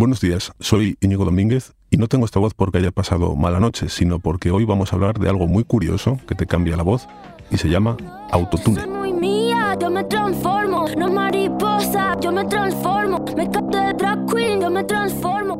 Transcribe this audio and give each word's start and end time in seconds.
Buenos 0.00 0.22
días, 0.22 0.50
soy 0.60 0.96
Íñigo 1.02 1.26
Domínguez 1.26 1.74
y 1.90 1.98
no 1.98 2.08
tengo 2.08 2.24
esta 2.24 2.40
voz 2.40 2.54
porque 2.54 2.78
haya 2.78 2.90
pasado 2.90 3.36
mala 3.36 3.60
noche, 3.60 3.90
sino 3.90 4.18
porque 4.18 4.50
hoy 4.50 4.64
vamos 4.64 4.90
a 4.90 4.96
hablar 4.96 5.18
de 5.18 5.28
algo 5.28 5.46
muy 5.46 5.62
curioso 5.62 6.18
que 6.26 6.34
te 6.34 6.46
cambia 6.46 6.74
la 6.74 6.82
voz 6.82 7.06
y 7.50 7.58
se 7.58 7.68
llama 7.68 7.98
autotune. 8.30 8.80
yo 9.78 9.90
me 9.90 10.02
transformo, 10.04 10.86
no 10.96 11.12
mariposa, 11.12 12.18
yo 12.18 12.32
me 12.32 12.46
transformo, 12.46 13.22
me 13.36 13.46
de 13.46 13.92
drag 13.92 14.24
queen, 14.24 14.62
yo 14.62 14.70
me 14.70 14.84
transformo. 14.84 15.58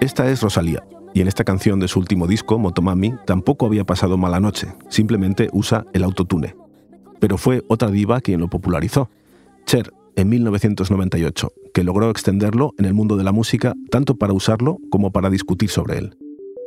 Esta 0.00 0.30
es 0.30 0.40
Rosalía, 0.40 0.84
y 1.12 1.22
en 1.22 1.26
esta 1.26 1.42
canción 1.42 1.80
de 1.80 1.88
su 1.88 1.98
último 1.98 2.28
disco, 2.28 2.60
Motomami, 2.60 3.14
tampoco 3.26 3.66
había 3.66 3.82
pasado 3.82 4.16
mala 4.16 4.38
noche, 4.38 4.68
simplemente 4.88 5.48
usa 5.52 5.84
el 5.92 6.04
autotune. 6.04 6.54
Pero 7.18 7.38
fue 7.38 7.64
otra 7.66 7.90
diva 7.90 8.20
quien 8.20 8.38
lo 8.38 8.46
popularizó. 8.46 9.10
Cher, 9.66 9.92
en 10.14 10.28
1998, 10.28 11.52
que 11.72 11.84
logró 11.84 12.10
extenderlo 12.10 12.74
en 12.78 12.84
el 12.84 12.94
mundo 12.94 13.16
de 13.16 13.24
la 13.24 13.32
música 13.32 13.74
tanto 13.90 14.16
para 14.16 14.32
usarlo 14.32 14.78
como 14.90 15.12
para 15.12 15.30
discutir 15.30 15.70
sobre 15.70 15.98
él. 15.98 16.16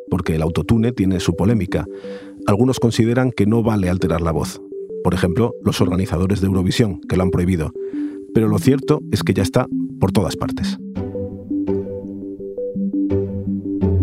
Porque 0.10 0.36
el 0.36 0.42
autotune 0.42 0.92
tiene 0.92 1.20
su 1.20 1.36
polémica. 1.36 1.86
Algunos 2.46 2.80
consideran 2.80 3.32
que 3.32 3.46
no 3.46 3.64
vale 3.64 3.90
alterar 3.90 4.22
la 4.22 4.32
voz. 4.32 4.62
Por 5.04 5.14
ejemplo, 5.14 5.54
los 5.64 5.82
organizadores 5.82 6.42
de 6.42 6.48
Eurovisión, 6.48 7.02
que 7.02 7.18
lo 7.18 7.24
han 7.24 7.32
prohibido. 7.32 7.74
Pero 8.34 8.48
lo 8.48 8.60
cierto 8.60 9.02
es 9.12 9.24
que 9.24 9.34
ya 9.34 9.44
está 9.44 9.68
por 10.00 10.12
todas 10.12 10.36
partes. 10.36 10.78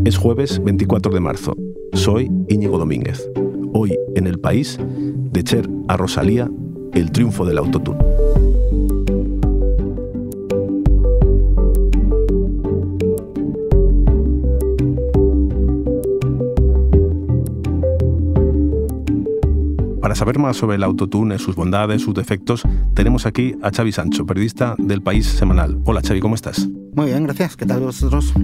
Es 0.04 0.16
jueves 0.16 0.62
24 0.62 1.12
de 1.12 1.20
marzo. 1.20 1.56
Soy 1.92 2.30
Íñigo 2.48 2.78
Domínguez. 2.78 3.28
Hoy 3.72 3.96
en 4.14 4.26
el 4.26 4.38
país, 4.38 4.78
de 5.32 5.44
Cher 5.44 5.68
a 5.88 5.96
Rosalía, 5.96 6.50
el 6.94 7.12
triunfo 7.12 7.44
del 7.44 7.58
autotune. 7.58 7.98
Para 20.10 20.18
saber 20.18 20.40
más 20.40 20.56
sobre 20.56 20.74
el 20.74 20.82
autotune, 20.82 21.38
sus 21.38 21.54
bondades, 21.54 22.02
sus 22.02 22.14
defectos, 22.14 22.64
tenemos 22.94 23.26
aquí 23.26 23.54
a 23.62 23.70
Xavi 23.70 23.92
Sancho, 23.92 24.26
periodista 24.26 24.74
del 24.76 25.02
País 25.02 25.24
Semanal. 25.24 25.80
Hola 25.84 26.00
Xavi, 26.04 26.18
¿cómo 26.18 26.34
estás? 26.34 26.66
Muy 26.96 27.06
bien, 27.06 27.22
gracias. 27.22 27.56
¿Qué 27.56 27.64
tal 27.64 27.78
vosotros? 27.78 28.34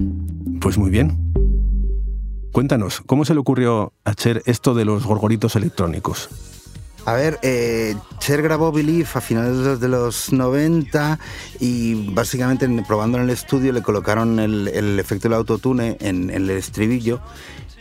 Pues 0.61 0.77
muy 0.77 0.89
bien. 0.89 1.33
Cuéntanos, 2.53 3.01
¿cómo 3.05 3.25
se 3.25 3.33
le 3.33 3.41
ocurrió 3.41 3.91
a 4.05 4.13
Cher 4.13 4.43
esto 4.45 4.75
de 4.75 4.85
los 4.85 5.05
gorgoritos 5.05 5.57
electrónicos? 5.57 6.29
A 7.03 7.11
ver, 7.11 7.37
eh, 7.41 7.95
Cher 8.19 8.41
grabó 8.41 8.71
Believe 8.71 9.09
a 9.13 9.19
finales 9.19 9.81
de 9.81 9.89
los 9.89 10.31
90 10.31 11.19
y 11.59 12.13
básicamente 12.13 12.65
probando 12.87 13.17
en 13.17 13.25
el 13.25 13.29
estudio 13.29 13.73
le 13.73 13.81
colocaron 13.81 14.39
el, 14.39 14.69
efecto 14.99 15.27
del 15.27 15.33
autotune 15.33 15.97
en, 15.99 16.29
en 16.29 16.43
el 16.43 16.49
estribillo 16.51 17.19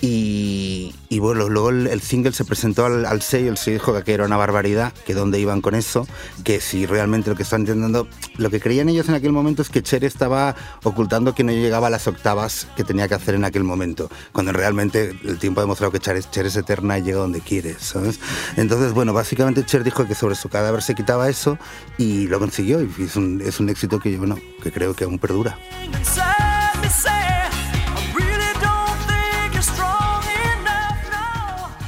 y, 0.00 0.92
bueno, 1.18 1.48
luego 1.48 1.70
el, 1.70 2.00
single 2.02 2.32
se 2.32 2.44
presentó 2.44 2.84
al, 2.84 3.06
al 3.06 3.22
sello, 3.22 3.50
el 3.50 3.56
sello 3.56 3.78
dijo 3.78 4.04
que 4.04 4.12
era 4.12 4.24
una 4.24 4.36
barbaridad, 4.36 4.92
que 5.06 5.14
dónde 5.14 5.40
iban 5.40 5.62
con 5.62 5.74
eso, 5.74 6.06
que 6.44 6.60
si 6.60 6.86
realmente 6.86 7.30
lo 7.30 7.36
que 7.36 7.42
están 7.42 7.62
intentando, 7.62 8.06
lo 8.36 8.50
que 8.50 8.60
creían 8.60 8.88
ellos 8.88 9.08
en 9.08 9.14
aquel 9.14 9.32
momento 9.32 9.62
es 9.62 9.70
que 9.70 9.82
Cher 9.82 10.04
estaba 10.04 10.54
ocultando 10.82 11.34
que 11.34 11.44
no 11.44 11.52
llegaba 11.52 11.86
a 11.86 11.90
las 11.90 12.06
octavas 12.06 12.68
que 12.76 12.84
tenía 12.84 13.08
que 13.08 13.14
hacer 13.14 13.34
en 13.34 13.44
aquel 13.44 13.64
momento, 13.64 14.10
cuando 14.32 14.52
realmente 14.52 15.18
el 15.24 15.38
tiempo 15.38 15.60
ha 15.60 15.64
demostrado 15.64 15.92
que 15.92 16.00
Cher 16.00 16.16
es, 16.16 16.30
Cher 16.30 16.46
es 16.46 16.56
eterna 16.56 16.98
y 16.98 17.02
llega 17.02 17.18
donde 17.18 17.40
quiere, 17.40 17.76
¿sabes? 17.78 18.20
Entonces, 18.56 18.92
bueno, 18.92 19.12
básicamente 19.12 19.64
Cher 19.64 19.82
dijo 19.82 20.06
que 20.06 20.14
sobre 20.14 20.34
su 20.34 20.48
cadáver 20.48 20.82
se 20.82 20.94
quitaba 20.94 21.28
eso 21.28 21.58
y 21.96 22.26
lo 22.26 22.38
consiguió 22.38 22.82
y 22.82 22.90
es 22.98 23.16
un, 23.16 23.40
es 23.40 23.60
un 23.60 23.70
éxito 23.70 23.98
que, 23.98 24.16
bueno, 24.18 24.38
que 24.62 24.70
creo 24.70 24.94
que 24.94 25.04
aún 25.04 25.18
perdura. 25.18 25.58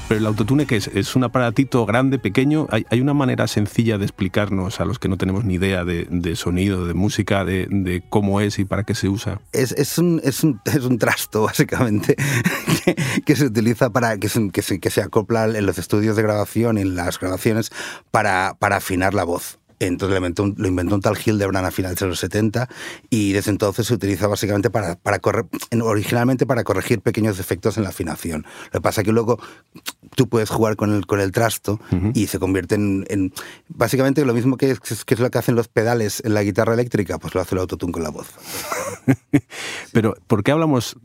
Pero 0.08 0.20
el 0.20 0.26
autotune, 0.26 0.64
que 0.64 0.76
es? 0.76 0.88
¿Es 0.88 1.16
un 1.16 1.24
aparatito 1.24 1.84
grande, 1.84 2.18
pequeño? 2.18 2.66
¿Hay, 2.70 3.00
una 3.02 3.12
manera 3.12 3.46
sencilla 3.46 3.98
de 3.98 4.06
explicarnos 4.06 4.80
a 4.80 4.86
los 4.86 4.98
que 4.98 5.06
no 5.06 5.18
tenemos 5.18 5.44
ni 5.44 5.54
idea 5.54 5.84
de, 5.84 6.34
sonido, 6.34 6.86
de 6.86 6.94
música, 6.94 7.44
de, 7.44 8.02
cómo 8.08 8.40
es 8.40 8.58
y 8.58 8.64
para 8.64 8.84
qué 8.84 8.94
se 8.94 9.10
usa? 9.10 9.38
Es, 9.52 9.72
es, 9.72 9.98
un, 9.98 10.18
es, 10.24 10.42
un, 10.42 10.62
es 10.64 10.84
un, 10.84 10.98
trasto, 10.98 11.42
básicamente, 11.44 12.16
que, 13.26 13.36
se 13.36 13.44
utiliza 13.44 13.90
para 13.90 14.16
que 14.16 14.30
se, 14.30 14.48
que 14.50 14.62
se, 14.62 14.80
que 14.80 14.88
se 14.88 15.02
acopla 15.02 15.44
en 15.44 15.66
los 15.66 15.76
estudios 15.76 16.16
de 16.16 16.22
grabación 16.22 16.78
y 16.78 16.80
en 16.80 16.96
las 16.96 17.20
grabaciones 17.20 17.70
para, 18.10 18.56
para 18.58 18.76
afinar 18.76 19.12
la 19.12 19.24
voz. 19.24 19.58
Entonces 19.80 20.10
lo 20.10 20.16
inventó, 20.16 20.42
un, 20.42 20.54
lo 20.58 20.68
inventó 20.68 20.94
un 20.94 21.00
tal 21.00 21.16
Hildebrand 21.16 21.66
a 21.66 21.70
finales 21.70 21.98
de 21.98 22.06
los 22.06 22.18
70 22.18 22.68
y 23.10 23.32
desde 23.32 23.50
entonces 23.50 23.86
se 23.86 23.94
utiliza 23.94 24.26
básicamente 24.26 24.70
para, 24.70 24.96
para 24.96 25.20
originalmente 25.82 26.46
para 26.46 26.64
corregir 26.64 27.00
pequeños 27.00 27.36
defectos 27.36 27.76
en 27.76 27.84
la 27.84 27.90
afinación. 27.90 28.44
Lo 28.66 28.72
que 28.72 28.80
pasa 28.80 29.00
es 29.00 29.04
que 29.06 29.12
luego 29.12 29.38
tú 30.14 30.28
puedes 30.28 30.50
jugar 30.50 30.76
con 30.76 30.94
el, 30.94 31.06
con 31.06 31.20
el 31.20 31.32
trasto 31.32 31.80
y 32.14 32.26
se 32.26 32.38
convierte 32.38 32.74
en, 32.74 33.32
básicamente 33.68 34.24
lo 34.24 34.34
mismo 34.34 34.56
que 34.56 34.70
es, 34.70 34.80
que 34.80 35.14
es 35.14 35.20
lo 35.20 35.30
que 35.30 35.38
hacen 35.38 35.54
los 35.54 35.68
pedales 35.68 36.22
en 36.24 36.34
la 36.34 36.42
guitarra 36.42 36.74
eléctrica, 36.74 37.18
pues 37.18 37.34
lo 37.34 37.40
hace 37.40 37.54
el 37.54 37.60
autotune 37.60 37.92
con 37.92 38.02
la 38.02 38.10
voz. 38.10 38.28
Pero 39.92 40.16
¿por 40.26 40.42
qué 40.42 40.52
hablamos 40.52 40.96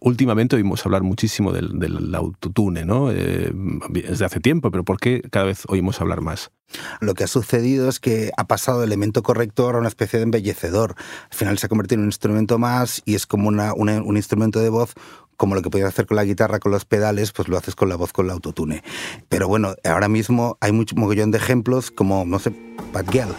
Últimamente 0.00 0.54
oímos 0.54 0.86
hablar 0.86 1.02
muchísimo 1.02 1.52
del, 1.52 2.14
autotune, 2.14 2.84
¿no? 2.84 3.10
Eh, 3.10 3.50
desde 3.88 4.24
hace 4.24 4.38
tiempo, 4.38 4.70
pero 4.70 4.84
¿por 4.84 5.00
qué 5.00 5.20
cada 5.32 5.46
vez 5.46 5.64
oímos 5.66 6.00
hablar 6.00 6.20
más? 6.20 6.52
Lo 7.00 7.14
que 7.14 7.24
ha 7.24 7.26
sucedido 7.26 7.88
es 7.88 7.98
que 7.98 8.30
ha 8.36 8.46
pasado 8.46 8.78
de 8.78 8.86
elemento 8.86 9.24
corrector 9.24 9.74
a 9.74 9.78
una 9.78 9.88
especie 9.88 10.20
de 10.20 10.24
embellecedor. 10.24 10.94
Al 11.28 11.36
final 11.36 11.58
se 11.58 11.66
ha 11.66 11.68
convertido 11.68 11.96
en 11.96 12.02
un 12.02 12.08
instrumento 12.08 12.56
más 12.56 13.02
y 13.04 13.16
es 13.16 13.26
como 13.26 13.48
un 13.48 14.16
instrumento 14.16 14.60
de 14.60 14.68
voz 14.68 14.94
como 15.36 15.54
lo 15.54 15.62
que 15.62 15.70
podías 15.70 15.88
hacer 15.88 16.06
con 16.06 16.16
la 16.16 16.24
guitarra, 16.24 16.60
con 16.60 16.70
los 16.70 16.84
pedales, 16.84 17.32
pues 17.32 17.48
lo 17.48 17.56
haces 17.56 17.74
con 17.74 17.88
la 17.88 17.96
voz, 17.96 18.12
con 18.12 18.26
el 18.26 18.30
autotune. 18.32 18.84
Pero 19.30 19.48
bueno, 19.48 19.74
ahora 19.84 20.06
mismo 20.06 20.58
hay 20.60 20.70
mucho 20.70 20.94
mogollón 20.96 21.30
de 21.30 21.38
ejemplos 21.38 21.90
como, 21.90 22.26
no 22.26 22.38
sé, 22.38 22.52
Bad 22.92 23.10
Girl. 23.10 23.34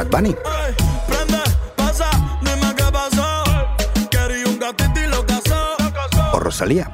Bad 0.00 0.08
Bunny. 0.08 0.34
O 6.32 6.40
Rosalía. 6.40 6.88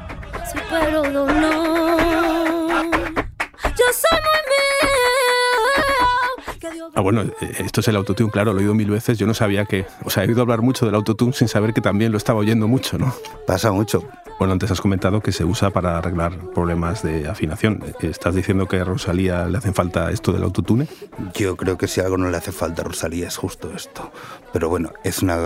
Ah, 6.94 7.00
bueno, 7.00 7.22
eh, 7.22 7.32
esto 7.58 7.80
es 7.80 7.88
el 7.88 7.96
autotune, 7.96 8.30
claro, 8.30 8.52
lo 8.52 8.60
he 8.60 8.62
oído 8.62 8.74
mil 8.74 8.90
veces. 8.90 9.18
Yo 9.18 9.26
no 9.26 9.34
sabía 9.34 9.64
que. 9.64 9.86
O 10.04 10.10
sea, 10.10 10.24
he 10.24 10.28
oído 10.28 10.42
hablar 10.42 10.62
mucho 10.62 10.86
del 10.86 10.94
autotune 10.94 11.32
sin 11.32 11.48
saber 11.48 11.74
que 11.74 11.80
también 11.80 12.12
lo 12.12 12.18
estaba 12.18 12.40
oyendo 12.40 12.68
mucho, 12.68 12.98
¿no? 12.98 13.14
Pasa 13.46 13.72
mucho. 13.72 14.02
Bueno, 14.38 14.52
antes 14.52 14.70
has 14.70 14.82
comentado 14.82 15.22
que 15.22 15.32
se 15.32 15.44
usa 15.44 15.70
para 15.70 15.96
arreglar 15.96 16.38
problemas 16.52 17.02
de 17.02 17.26
afinación. 17.26 17.82
¿Estás 18.00 18.34
diciendo 18.34 18.66
que 18.66 18.80
a 18.80 18.84
Rosalía 18.84 19.46
le 19.46 19.56
hace 19.56 19.72
falta 19.72 20.10
esto 20.10 20.30
del 20.30 20.42
autotune? 20.42 20.88
Yo 21.34 21.56
creo 21.56 21.78
que 21.78 21.88
si 21.88 22.00
algo 22.02 22.18
no 22.18 22.28
le 22.28 22.36
hace 22.36 22.52
falta 22.52 22.82
a 22.82 22.84
Rosalía 22.84 23.28
es 23.28 23.36
justo 23.36 23.72
esto. 23.74 24.12
Pero 24.52 24.68
bueno, 24.68 24.92
es 25.04 25.22
una, 25.22 25.38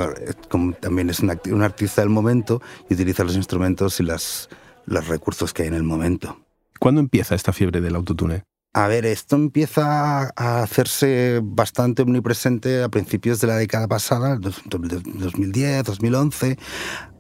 también 0.80 1.08
es 1.08 1.20
una, 1.20 1.38
un 1.52 1.62
artista 1.62 2.00
del 2.00 2.10
momento 2.10 2.60
y 2.88 2.94
utiliza 2.94 3.22
los 3.22 3.36
instrumentos 3.36 4.00
y 4.00 4.02
las, 4.02 4.48
los 4.86 5.06
recursos 5.06 5.52
que 5.52 5.62
hay 5.62 5.68
en 5.68 5.74
el 5.74 5.84
momento. 5.84 6.40
¿Cuándo 6.80 7.00
empieza 7.00 7.36
esta 7.36 7.52
fiebre 7.52 7.80
del 7.80 7.94
autotune? 7.94 8.42
A 8.72 8.86
ver, 8.86 9.04
esto 9.04 9.34
empieza 9.34 10.31
a 10.36 10.62
hacerse 10.62 11.41
bastante 11.42 12.03
omnipresente 12.03 12.84
a 12.84 12.88
principios 12.88 13.41
de 13.41 13.48
la 13.48 13.56
década 13.56 13.88
pasada, 13.88 14.38
2010, 14.38 15.82
2011 15.82 16.56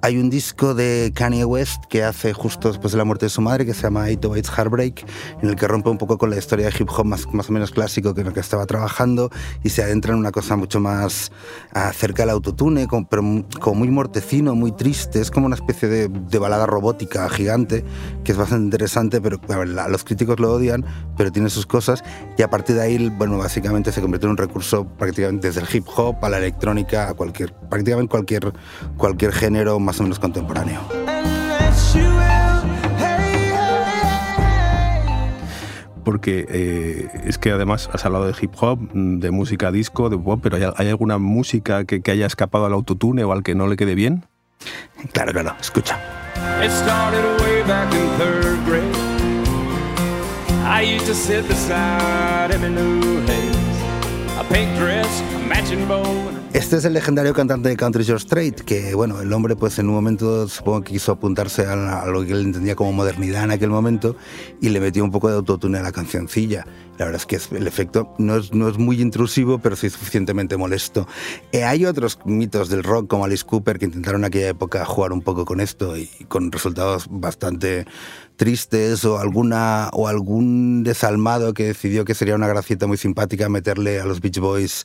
hay 0.02 0.16
un 0.16 0.30
disco 0.30 0.74
de 0.74 1.12
Kanye 1.14 1.44
West 1.44 1.84
que 1.88 2.04
hace 2.04 2.32
justo 2.32 2.68
después 2.68 2.92
de 2.92 2.98
la 2.98 3.04
muerte 3.04 3.26
de 3.26 3.30
su 3.30 3.40
madre 3.42 3.66
que 3.66 3.74
se 3.74 3.82
llama 3.82 4.04
808 4.04 4.52
Heartbreak, 4.56 5.06
en 5.42 5.48
el 5.50 5.56
que 5.56 5.68
rompe 5.68 5.90
un 5.90 5.98
poco 5.98 6.16
con 6.16 6.30
la 6.30 6.36
historia 6.36 6.70
de 6.70 6.74
hip 6.78 6.88
hop 6.90 7.04
más, 7.04 7.26
más 7.32 7.50
o 7.50 7.52
menos 7.52 7.70
clásico 7.70 8.14
que 8.14 8.22
en 8.22 8.28
el 8.28 8.32
que 8.32 8.40
estaba 8.40 8.64
trabajando 8.66 9.30
y 9.62 9.68
se 9.68 9.82
adentra 9.82 10.12
en 10.12 10.18
una 10.18 10.32
cosa 10.32 10.56
mucho 10.56 10.80
más 10.80 11.32
cerca 11.92 12.22
del 12.22 12.30
autotune, 12.30 12.86
como, 12.86 13.08
pero 13.08 13.22
como 13.60 13.80
muy 13.80 13.88
mortecino, 13.88 14.54
muy 14.54 14.72
triste. 14.72 15.20
Es 15.20 15.30
como 15.30 15.46
una 15.46 15.56
especie 15.56 15.88
de, 15.88 16.08
de 16.08 16.38
balada 16.38 16.66
robótica 16.66 17.28
gigante 17.28 17.84
que 18.24 18.32
es 18.32 18.38
bastante 18.38 18.64
interesante, 18.64 19.20
pero 19.20 19.38
los 19.64 20.04
críticos 20.04 20.40
lo 20.40 20.52
odian, 20.52 20.84
pero 21.16 21.30
tiene 21.30 21.50
sus 21.50 21.66
cosas 21.66 22.02
y 22.38 22.42
a 22.42 22.48
partir 22.48 22.76
de 22.76 22.82
ahí, 22.82 23.08
bueno, 23.10 23.36
básicamente 23.38 23.92
se 23.92 24.00
convierte 24.00 24.26
en 24.26 24.32
un 24.32 24.36
recurso 24.36 24.86
prácticamente 24.86 25.48
desde 25.48 25.60
el 25.60 25.66
hip 25.70 25.86
hop 25.94 26.16
a 26.22 26.28
la 26.28 26.38
electrónica, 26.38 27.08
a 27.08 27.14
cualquier, 27.14 27.52
prácticamente 27.52 28.10
cualquier, 28.10 28.52
cualquier 28.96 29.32
género 29.32 29.78
más 29.78 29.89
o 29.98 30.02
menos 30.04 30.18
contemporáneo. 30.18 30.80
Porque 36.04 36.46
eh, 36.48 37.08
es 37.24 37.38
que 37.38 37.50
además 37.50 37.90
has 37.92 38.04
hablado 38.04 38.26
de 38.26 38.34
hip 38.40 38.52
hop, 38.60 38.78
de 38.92 39.30
música 39.30 39.72
disco, 39.72 40.08
de 40.08 40.18
pop, 40.18 40.40
pero 40.42 40.56
¿hay, 40.76 40.88
alguna 40.88 41.18
música 41.18 41.84
que, 41.84 42.02
haya 42.10 42.26
escapado 42.26 42.66
al 42.66 42.72
autotune 42.72 43.24
o 43.24 43.32
al 43.32 43.42
que 43.42 43.54
no 43.54 43.66
le 43.66 43.76
quede 43.76 43.94
bien? 43.94 44.26
Claro, 45.12 45.32
claro, 45.32 45.54
escucha. 45.60 45.98
I 50.80 50.82
used 50.82 51.06
to 51.06 51.14
sit 51.14 51.46
beside 51.48 52.50
him 52.52 52.64
in 52.64 52.74
New 52.74 53.20
Haze. 53.26 53.60
A 54.38 54.44
pink 54.48 54.74
dress, 54.78 55.22
Este 56.52 56.76
es 56.76 56.84
el 56.84 56.92
legendario 56.92 57.32
cantante 57.32 57.68
de 57.68 57.76
country 57.76 58.04
George 58.04 58.24
Strait, 58.24 58.60
que 58.60 58.94
bueno, 58.94 59.20
el 59.20 59.32
hombre 59.32 59.56
pues 59.56 59.78
en 59.78 59.88
un 59.88 59.94
momento 59.94 60.46
supongo 60.48 60.82
que 60.82 60.92
quiso 60.92 61.12
apuntarse 61.12 61.66
a, 61.66 62.06
lo 62.06 62.24
que 62.24 62.32
él 62.32 62.42
entendía 62.46 62.76
como 62.76 62.92
modernidad 62.92 63.44
en 63.44 63.50
aquel 63.50 63.70
momento 63.70 64.16
y 64.60 64.68
le 64.68 64.80
metió 64.80 65.02
un 65.04 65.10
poco 65.10 65.28
de 65.28 65.36
autotune 65.36 65.78
a 65.78 65.82
la 65.82 65.92
cancioncilla. 65.92 66.66
La 66.98 67.06
verdad 67.06 67.22
es 67.22 67.26
que 67.26 67.56
el 67.56 67.66
efecto 67.66 68.14
no 68.18 68.36
es, 68.36 68.52
no 68.52 68.68
es 68.68 68.78
muy 68.78 69.00
intrusivo, 69.00 69.58
pero 69.58 69.74
sí 69.74 69.88
suficientemente 69.88 70.56
molesto. 70.56 71.08
Eh, 71.50 71.64
hay 71.64 71.86
otros 71.86 72.18
mitos 72.24 72.68
del 72.68 72.82
rock 72.82 73.08
como 73.08 73.24
Alice 73.24 73.44
Cooper 73.44 73.78
que 73.78 73.86
intentaron 73.86 74.20
en 74.20 74.26
aquella 74.26 74.48
época 74.48 74.84
jugar 74.84 75.12
un 75.12 75.22
poco 75.22 75.44
con 75.46 75.60
esto 75.60 75.96
y 75.96 76.08
con 76.28 76.52
resultados 76.52 77.06
bastante 77.08 77.86
tristes 78.40 79.04
o 79.04 79.18
alguna 79.18 79.90
o 79.92 80.08
algún 80.08 80.82
desalmado 80.82 81.52
que 81.52 81.66
decidió 81.66 82.06
que 82.06 82.14
sería 82.14 82.34
una 82.34 82.48
gracieta 82.48 82.86
muy 82.86 82.96
simpática 82.96 83.50
meterle 83.50 84.00
a 84.00 84.06
los 84.06 84.20
Beach 84.22 84.38
Boys 84.38 84.84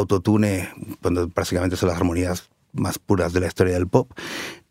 autotune 0.00 0.68
cuando 1.00 1.28
prácticamente 1.28 1.76
son 1.76 1.88
las 1.88 1.98
armonías 1.98 2.50
más 2.72 2.98
puras 2.98 3.32
de 3.32 3.40
la 3.40 3.46
historia 3.46 3.74
del 3.74 3.88
pop. 3.88 4.10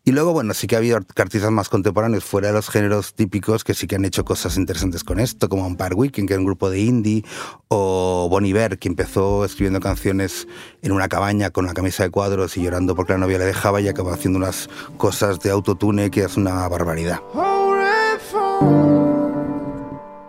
Y 0.02 0.12
luego, 0.12 0.32
bueno, 0.32 0.54
sí 0.54 0.66
que 0.66 0.76
ha 0.76 0.78
habido 0.78 0.96
artistas 0.96 1.50
más 1.50 1.68
contemporáneos 1.68 2.24
fuera 2.24 2.48
de 2.48 2.54
los 2.54 2.70
géneros 2.70 3.14
típicos 3.14 3.64
que 3.64 3.74
sí 3.74 3.86
que 3.86 3.96
han 3.96 4.04
hecho 4.06 4.24
cosas 4.24 4.56
interesantes 4.56 5.04
con 5.04 5.20
esto, 5.20 5.50
como 5.50 5.66
Empire 5.66 5.94
Weekend, 5.94 6.26
que 6.26 6.34
es 6.34 6.38
un 6.38 6.46
grupo 6.46 6.70
de 6.70 6.80
indie, 6.80 7.22
o 7.68 8.26
Bon 8.30 8.44
Iver, 8.46 8.78
que 8.78 8.88
empezó 8.88 9.44
escribiendo 9.44 9.78
canciones 9.78 10.48
en 10.80 10.92
una 10.92 11.08
cabaña 11.08 11.50
con 11.50 11.66
una 11.66 11.74
camisa 11.74 12.02
de 12.02 12.10
cuadros 12.10 12.56
y 12.56 12.62
llorando 12.62 12.94
porque 12.94 13.12
la 13.12 13.18
novia 13.18 13.38
le 13.38 13.44
dejaba 13.44 13.82
y 13.82 13.88
acabó 13.88 14.10
haciendo 14.10 14.38
unas 14.38 14.70
cosas 14.96 15.38
de 15.40 15.50
autotune 15.50 16.10
que 16.10 16.22
es 16.22 16.36
una 16.38 16.66
barbaridad. 16.66 17.20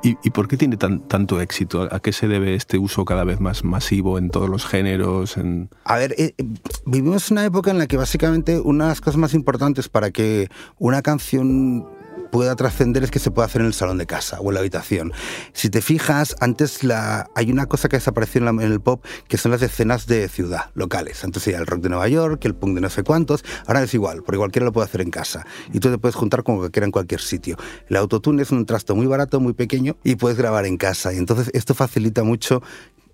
¿Y, 0.03 0.15
por 0.31 0.47
qué 0.47 0.57
tiene 0.57 0.77
tan, 0.77 1.07
tanto 1.07 1.41
éxito? 1.41 1.87
¿A 1.91 1.99
qué 1.99 2.11
se 2.11 2.27
debe 2.27 2.55
este 2.55 2.79
uso 2.79 3.05
cada 3.05 3.23
vez 3.23 3.39
más 3.39 3.63
masivo 3.63 4.17
en 4.17 4.29
todos 4.29 4.49
los 4.49 4.65
géneros? 4.65 5.35
A 5.85 5.97
ver, 5.97 6.15
eh, 6.17 6.33
vivimos 6.85 7.29
una 7.29 7.45
época 7.45 7.69
en 7.69 7.77
la 7.77 7.85
que 7.85 7.97
básicamente 7.97 8.59
una 8.59 8.85
de 8.85 8.89
las 8.89 9.01
cosas 9.01 9.17
más 9.17 9.33
importantes 9.35 9.89
para 9.89 10.09
que 10.09 10.49
una 10.79 11.03
canción 11.03 11.85
pueda 12.31 12.55
trascender 12.55 13.03
es 13.03 13.11
que 13.11 13.19
se 13.19 13.31
puede 13.31 13.45
hacer 13.45 13.61
en 13.61 13.67
el 13.67 13.73
salón 13.73 13.97
de 13.97 14.05
casa 14.05 14.39
o 14.39 14.49
en 14.49 14.55
la 14.55 14.59
habitación. 14.61 15.13
Si 15.53 15.69
te 15.69 15.81
fijas, 15.81 16.35
antes 16.39 16.83
la, 16.83 17.29
hay 17.35 17.51
una 17.51 17.67
cosa 17.67 17.89
que 17.89 17.97
desapareció 17.97 18.41
en, 18.41 18.61
en 18.61 18.71
el 18.71 18.79
pop, 18.79 19.03
que 19.27 19.37
son 19.37 19.51
las 19.51 19.61
escenas 19.61 20.07
de 20.07 20.27
ciudad, 20.29 20.71
locales. 20.73 21.23
Antes 21.23 21.47
era 21.47 21.59
el 21.59 21.67
rock 21.67 21.81
de 21.81 21.89
Nueva 21.89 22.07
York, 22.07 22.43
el 22.45 22.55
punk 22.55 22.75
de 22.75 22.81
no 22.81 22.89
sé 22.89 23.03
cuántos, 23.03 23.43
ahora 23.67 23.83
es 23.83 23.93
igual, 23.93 24.23
porque 24.23 24.37
cualquiera 24.37 24.65
lo 24.65 24.71
puede 24.71 24.85
hacer 24.85 25.01
en 25.01 25.11
casa. 25.11 25.45
Y 25.73 25.79
tú 25.79 25.89
te 25.89 25.97
puedes 25.97 26.15
juntar 26.15 26.43
con 26.43 26.57
cualquiera 26.57 26.85
en 26.85 26.91
cualquier 26.91 27.21
sitio. 27.21 27.57
El 27.89 27.97
autotune 27.97 28.41
es 28.41 28.51
un 28.51 28.65
trasto 28.65 28.95
muy 28.95 29.05
barato, 29.05 29.39
muy 29.39 29.53
pequeño, 29.53 29.97
y 30.03 30.15
puedes 30.15 30.37
grabar 30.37 30.65
en 30.65 30.77
casa. 30.77 31.13
Y 31.13 31.17
entonces 31.17 31.51
esto 31.53 31.73
facilita 31.73 32.23
mucho 32.23 32.61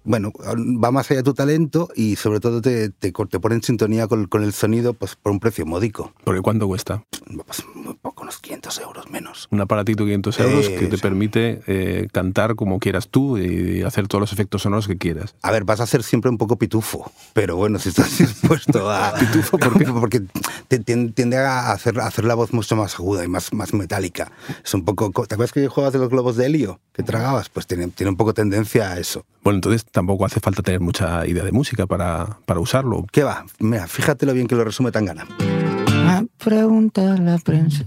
bueno, 0.08 0.32
va 0.42 0.90
más 0.90 1.12
allá 1.12 1.20
de 1.20 1.24
tu 1.24 1.34
talento 1.34 1.90
y 1.94 2.16
sobre 2.16 2.40
todo 2.40 2.62
te, 2.62 2.90
te, 2.90 3.12
pone 3.12 3.56
en 3.56 3.62
sintonía 3.62 4.08
con, 4.08 4.26
con, 4.28 4.42
el 4.42 4.54
sonido 4.54 4.94
pues, 4.94 5.18
por 5.18 5.34
un 5.34 5.40
precio 5.42 5.66
módico. 5.66 6.14
¿Por 6.24 6.42
cuánto 6.42 6.66
cuesta? 6.66 7.04
Pues 7.46 7.64
muy 7.76 7.94
poco, 7.96 8.17
unos 8.28 8.40
500 8.40 8.80
euros 8.80 9.10
menos. 9.10 9.48
Un 9.52 9.62
aparatito 9.62 10.04
de 10.04 10.10
500 10.10 10.40
euros 10.42 10.70
que 10.70 10.88
te 10.88 10.98
permite 10.98 11.62
eh, 11.66 12.08
cantar 12.12 12.56
como 12.56 12.78
quieras 12.80 13.08
tú 13.08 13.38
y 13.38 13.84
hacer 13.84 14.10
todos 14.10 14.20
los 14.20 14.34
efectos 14.34 14.64
sonoros 14.64 14.86
que 14.88 14.98
quieras. 14.98 15.36
A 15.42 15.52
ver, 15.52 15.64
vas 15.64 15.80
a 15.80 15.88
ser 15.88 16.04
siempre 16.04 16.30
un 16.30 16.38
poco 16.38 16.58
pitufo, 16.58 17.10
pero 17.32 17.56
bueno, 17.56 17.80
si 17.80 17.90
estás 17.90 18.18
dispuesto 18.18 18.92
a... 18.92 19.14
¿Pitufo 19.20 19.58
por 19.58 19.78
qué? 19.78 19.86
Porque 19.98 20.22
te, 20.68 20.80
tiende 20.80 21.38
a 21.38 21.72
hacer, 21.72 22.00
hacer 22.02 22.26
la 22.26 22.36
voz 22.36 22.52
mucho 22.52 22.76
más 22.76 22.96
aguda 22.96 23.24
y 23.24 23.30
más, 23.30 23.54
más 23.54 23.74
metálica. 23.74 24.30
Es 24.64 24.74
un 24.74 24.84
poco... 24.84 25.10
¿Te 25.26 25.36
acuerdas 25.36 25.54
que 25.54 25.66
juegas 25.70 25.94
de 25.94 26.00
los 26.00 26.10
globos 26.10 26.36
de 26.36 26.48
helio 26.48 26.82
que 26.94 27.04
tragabas? 27.04 27.48
Pues 27.48 27.66
tiene, 27.66 27.88
tiene 27.88 28.10
un 28.10 28.18
poco 28.18 28.34
tendencia 28.34 28.92
a 28.92 29.00
eso. 29.00 29.26
Bueno, 29.42 29.58
entonces 29.58 29.86
tampoco 29.86 30.26
hace 30.26 30.42
falta 30.42 30.62
tener 30.62 30.82
mucha 30.82 31.26
idea 31.26 31.46
de 31.46 31.54
música 31.54 31.88
para, 31.88 32.40
para 32.46 32.60
usarlo. 32.60 33.06
¿Qué 33.10 33.24
va? 33.24 33.46
Mira, 33.60 33.88
fíjate 33.88 34.26
lo 34.26 34.34
bien 34.34 34.48
que 34.48 34.56
lo 34.56 34.66
resume 34.66 34.92
tan 34.92 35.06
gana. 35.06 35.26
Me 36.08 36.26
pregunta 36.38 37.18
la 37.18 37.38
prensa, 37.38 37.86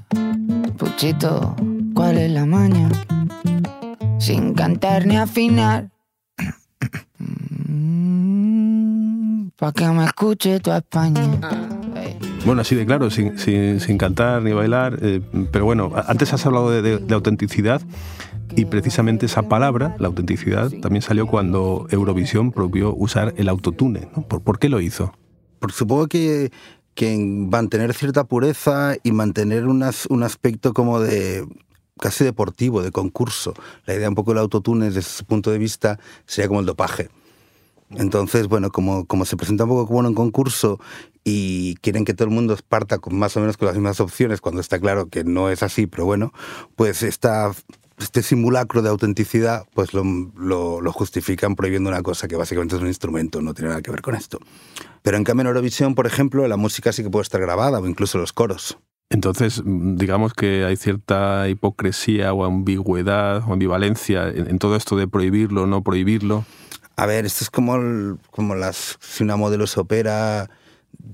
Puchito, 0.77 1.57
¿cuál 1.95 2.19
es 2.19 2.31
la 2.31 2.45
maña? 2.47 2.89
Sin 4.19 4.55
cantar 4.55 5.07
ni 5.07 5.17
afinar. 5.17 5.89
Pa' 9.57 9.73
que 9.73 9.87
me 9.89 10.05
escuche 10.05 10.61
tu 10.61 10.71
España. 10.73 11.23
Bueno, 12.47 12.63
así 12.63 12.75
de 12.75 12.87
claro, 12.87 13.11
sin, 13.11 13.39
sin, 13.39 13.99
cantar 13.99 14.43
ni 14.43 14.53
bailar. 14.53 14.99
Eh, 15.03 15.21
pero 15.53 15.67
bueno, 15.67 15.93
antes 16.07 16.33
has 16.33 16.47
hablado 16.47 16.71
de, 16.71 16.99
de 16.99 17.15
autenticidad. 17.15 17.83
Y 18.57 18.65
precisamente 18.65 19.27
esa 19.27 19.43
palabra, 19.43 19.95
la 19.99 20.09
autenticidad, 20.09 20.71
también 20.83 21.03
salió 21.03 21.27
cuando 21.27 21.87
Eurovisión 21.91 22.53
prohibió 22.53 22.95
usar 22.95 23.35
el 23.37 23.49
autotune. 23.49 24.09
¿Por, 24.29 24.59
qué 24.59 24.69
lo 24.69 24.81
hizo? 24.81 25.13
Porque 25.59 25.77
supongo 25.77 26.09
que, 26.09 26.51
que 26.95 27.17
mantener 27.17 27.95
cierta 27.95 28.25
pureza 28.25 28.95
y 29.03 29.13
mantener 29.13 29.67
un 29.67 29.83
aspecto 30.23 30.75
como 30.75 31.01
de 31.01 31.47
casi 31.99 32.25
deportivo, 32.25 32.83
de 32.83 32.91
concurso. 32.91 33.55
La 33.87 33.95
idea 33.95 34.09
un 34.09 34.15
poco 34.15 34.33
del 34.33 34.39
autotune 34.39 34.87
desde 34.87 35.01
ese 35.01 35.25
punto 35.25 35.51
de 35.51 35.59
vista 35.59 35.99
sería 36.27 36.49
como 36.49 36.61
el 36.61 36.67
dopaje. 36.67 37.11
Entonces, 37.91 38.47
bueno, 38.47 38.71
como, 38.71 39.05
como 39.05 39.25
se 39.25 39.37
presenta 39.37 39.65
un 39.65 39.71
poco 39.71 39.87
como 39.87 40.09
un 40.09 40.15
concurso 40.15 40.81
y 41.25 41.75
quieren 41.77 42.05
que 42.05 42.15
todo 42.15 42.29
el 42.29 42.35
mundo 42.35 42.57
parta 42.69 42.99
con 42.99 43.17
más 43.17 43.37
o 43.37 43.41
menos 43.41 43.57
con 43.57 43.67
las 43.67 43.75
mismas 43.75 44.01
opciones, 44.01 44.41
cuando 44.41 44.61
está 44.61 44.79
claro 44.79 45.09
que 45.09 45.25
no 45.25 45.51
es 45.51 45.63
así, 45.63 45.87
pero 45.87 46.05
bueno, 46.05 46.33
pues 46.77 47.03
esta 47.03 47.53
este 48.01 48.23
simulacro 48.23 48.83
de 48.83 48.89
autenticidad 48.89 49.65
pues 49.75 49.93
lo, 49.95 50.05
lo, 50.05 50.93
justifican 50.93 51.57
prohibiendo 51.57 51.91
una 51.91 52.03
cosa 52.03 52.29
que 52.29 52.37
básicamente 52.37 52.77
es 52.77 52.83
un 52.83 52.89
instrumento, 52.89 53.41
no 53.41 53.55
tiene 53.55 53.71
nada 53.71 53.83
que 53.83 53.91
ver 53.91 54.03
con 54.03 54.15
esto. 54.15 54.39
Pero 55.03 55.17
en 55.17 55.25
cambio 55.25 55.43
en 55.43 55.49
Eurovisión, 55.49 55.95
por 55.95 56.07
ejemplo, 56.07 56.47
la 56.49 56.57
música 56.57 56.93
sí 56.93 57.03
que 57.03 57.11
puede 57.11 57.23
estar 57.23 57.41
grabada 57.41 57.79
o 57.79 57.87
incluso 57.87 58.19
los 58.19 58.33
coros. 58.33 58.79
Entonces, 59.11 59.63
digamos 59.65 60.35
que 60.35 60.65
hay 60.65 60.77
cierta 60.77 61.49
hipocresía 61.49 62.33
o 62.33 62.45
ambigüedad 62.45 63.43
o 63.49 63.53
ambivalencia 63.53 64.29
en, 64.29 64.59
todo 64.59 64.77
esto 64.77 64.97
de 64.97 65.09
prohibirlo 65.09 65.65
o 65.65 65.67
no 65.67 65.83
prohibirlo. 65.83 66.45
A 66.95 67.07
ver, 67.07 67.27
esto 67.27 67.43
es 67.43 67.51
como, 67.51 68.19
como 68.31 68.55
las, 68.55 68.99
si 69.01 69.25
una 69.25 69.37
modelo 69.37 69.67
se 69.67 69.81
opera 69.81 70.49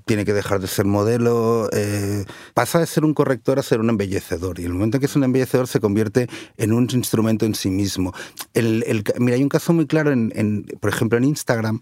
tiene 0.05 0.25
que 0.25 0.32
dejar 0.32 0.61
de 0.61 0.69
ser 0.69 0.84
modelo, 0.84 1.69
eh, 1.73 2.25
pasa 2.55 2.78
de 2.78 2.87
ser 2.87 3.05
un 3.05 3.12
corrector 3.12 3.58
a 3.58 3.62
ser 3.62 3.81
un 3.81 3.90
embellecedor. 3.90 4.61
Y 4.61 4.64
el 4.64 4.73
momento 4.73 4.96
en 4.96 5.00
que 5.00 5.06
es 5.06 5.17
un 5.17 5.25
embellecedor 5.25 5.67
se 5.67 5.81
convierte 5.81 6.28
en 6.56 6.73
un 6.73 6.88
instrumento 6.93 7.44
en 7.44 7.55
sí 7.55 7.70
mismo. 7.70 8.14
El, 8.55 8.84
mira, 9.19 9.37
hay 9.37 9.43
un 9.43 9.49
caso 9.49 9.72
muy 9.72 9.86
claro, 9.86 10.12
en, 10.12 10.67
por 10.81 10.91
ejemplo, 10.91 11.19
en 11.19 11.24
Instagram. 11.24 11.81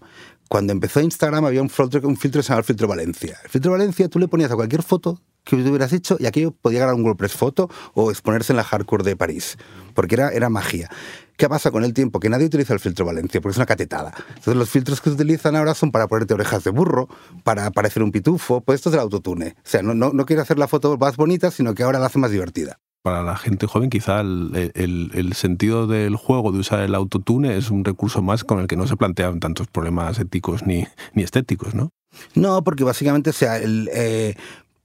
Cuando 0.49 0.73
empezó 0.73 1.01
Instagram 1.01 1.45
había 1.45 1.61
un 1.61 1.69
filtro, 1.69 2.07
un 2.07 2.17
filtro 2.17 2.39
que 2.39 2.43
se 2.43 2.49
llamaba 2.49 2.59
el 2.59 2.65
filtro 2.65 2.87
Valencia. 2.87 3.37
El 3.43 3.49
filtro 3.49 3.71
Valencia 3.71 4.07
tú 4.09 4.19
le 4.19 4.27
ponías 4.27 4.51
a 4.51 4.55
cualquier 4.55 4.83
foto 4.83 5.21
que 5.43 5.55
hubieras 5.55 5.93
hecho 5.93 6.17
y 6.19 6.25
aquello 6.25 6.51
podía 6.51 6.79
ganar 6.79 6.95
un 6.95 7.03
WordPress 7.03 7.33
foto 7.33 7.69
o 7.93 8.09
exponerse 8.09 8.51
en 8.51 8.57
la 8.57 8.63
hardcore 8.63 9.03
de 9.03 9.15
París, 9.15 9.57
porque 9.93 10.15
era, 10.15 10.29
era 10.29 10.49
magia. 10.49 10.89
¿Qué 11.37 11.47
pasa 11.47 11.69
con 11.69 11.83
el 11.83 11.93
tiempo? 11.93 12.19
Que 12.19 12.29
nadie 12.29 12.47
utiliza 12.47 12.73
el 12.73 12.79
filtro 12.79 13.05
Valencia, 13.05 13.41
porque 13.41 13.51
es 13.51 13.57
una 13.57 13.65
catetada. 13.65 14.13
Entonces 14.29 14.55
los 14.55 14.69
filtros 14.69 15.01
que 15.01 15.09
se 15.09 15.15
utilizan 15.15 15.55
ahora 15.55 15.73
son 15.73 15.91
para 15.91 16.07
ponerte 16.07 16.33
orejas 16.33 16.63
de 16.63 16.71
burro, 16.71 17.07
para 17.43 17.69
parecer 17.71 18.01
un 18.01 18.11
pitufo, 18.11 18.61
pues 18.61 18.77
esto 18.77 18.89
es 18.89 18.95
el 18.95 19.01
autotune. 19.01 19.55
O 19.57 19.61
sea, 19.63 19.81
no, 19.81 19.93
no, 19.93 20.11
no 20.13 20.25
quiere 20.25 20.41
hacer 20.41 20.57
la 20.57 20.67
foto 20.67 20.97
más 20.97 21.17
bonita, 21.17 21.51
sino 21.51 21.73
que 21.75 21.83
ahora 21.83 21.99
la 21.99 22.07
hace 22.07 22.19
más 22.19 22.31
divertida 22.31 22.79
para 23.05 23.21
la 23.21 23.37
gente 23.37 23.67
joven 23.67 23.91
quizá 23.91 24.21
el, 24.21 24.71
el, 24.73 25.11
el, 25.13 25.33
sentido 25.33 25.85
del 25.85 26.15
juego 26.15 26.51
de 26.51 26.57
usar 26.57 26.79
el 26.79 26.95
autotune 26.95 27.55
es 27.55 27.69
un 27.69 27.85
recurso 27.85 28.23
más 28.23 28.43
con 28.43 28.59
el 28.59 28.65
que 28.65 28.75
no 28.75 28.87
se 28.87 28.97
plantean 28.97 29.39
tantos 29.39 29.67
problemas 29.67 30.17
éticos 30.17 30.65
ni, 30.65 30.87
ni 31.13 31.21
estéticos, 31.21 31.75
¿no? 31.75 31.91
No, 32.33 32.63
porque 32.63 32.83
básicamente, 32.83 33.29
o 33.29 33.33
sea, 33.33 33.59
el, 33.59 33.91
eh, 33.93 34.33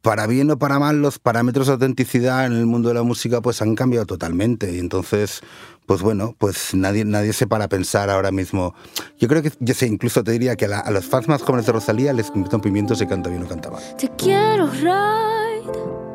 para 0.03 0.27
bien 0.27 0.51
o 0.51 0.59
para 0.59 0.79
mal, 0.79 1.01
los 1.01 1.19
parámetros 1.19 1.69
de 1.69 1.73
autenticidad 1.73 2.45
en 2.45 2.53
el 2.53 2.67
mundo 2.67 2.91
de 2.91 2.97
la 2.97 3.05
música 3.05 3.41
pues 3.41 3.63
han 3.63 3.75
cambiado 3.75 4.05
totalmente. 4.05 4.71
Y 4.71 4.81
entonces, 4.81 5.41
pues 5.87 6.03
bueno, 6.03 6.35
pues 6.37 6.75
nadie, 6.75 7.07
nadie 7.07 7.33
se 7.33 7.47
para 7.47 7.69
pensar 7.69 8.11
ahora 8.11 8.33
mismo. 8.33 8.75
Yo 9.19 9.29
creo 9.29 9.43
que, 9.43 9.51
yo 9.61 9.73
sé, 9.73 9.87
incluso 9.87 10.23
te 10.23 10.33
diría 10.33 10.57
que 10.57 10.67
a, 10.67 10.91
los 10.91 11.07
fans 11.07 11.27
más 11.27 11.41
jóvenes 11.41 11.65
de 11.65 11.73
Rosalía 11.73 12.13
les 12.13 12.31
invitan 12.35 12.61
pimientos 12.61 12.99
si 12.99 13.07
canta 13.07 13.31
bien 13.31 13.45
o 13.45 13.49
canta 13.49 13.71
mal. 13.71 13.83
Te 13.97 14.11
quiero 14.19 14.71
ride 14.73 16.10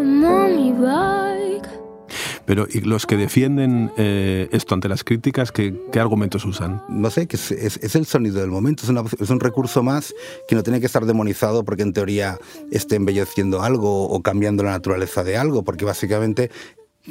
como 0.00 0.48
mi 0.48 0.72
bike. 0.72 1.68
Pero 2.46 2.66
¿y 2.68 2.80
los 2.80 3.06
que 3.06 3.18
defienden 3.18 3.92
eh, 3.98 4.48
esto 4.50 4.74
ante 4.74 4.88
las 4.88 5.04
críticas, 5.04 5.52
¿qué, 5.52 5.74
argumentos 6.00 6.44
usan? 6.46 6.82
No 6.88 7.10
sé, 7.10 7.28
que 7.28 7.36
es, 7.36 7.94
el 7.94 8.06
sonido 8.06 8.40
del 8.40 8.50
momento, 8.50 8.82
es, 8.82 9.30
un 9.30 9.40
recurso 9.40 9.82
más 9.82 10.14
que 10.48 10.56
no 10.56 10.62
tiene 10.62 10.80
que 10.80 10.86
estar 10.86 11.04
demonizado 11.04 11.64
porque 11.64 11.82
en 11.82 11.92
teoría 11.92 12.38
esté 12.70 12.96
embelleciendo 12.96 13.62
algo 13.62 14.08
o 14.08 14.22
cambiando 14.22 14.62
la 14.62 14.70
naturaleza 14.70 15.22
de 15.22 15.36
algo, 15.36 15.62
porque 15.62 15.84
básicamente 15.84 16.50